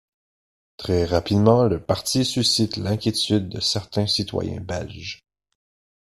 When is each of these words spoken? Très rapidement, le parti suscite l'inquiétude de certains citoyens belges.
Très 0.77 1.05
rapidement, 1.05 1.65
le 1.65 1.79
parti 1.79 2.25
suscite 2.25 2.77
l'inquiétude 2.77 3.49
de 3.49 3.59
certains 3.59 4.07
citoyens 4.07 4.59
belges. 4.59 5.23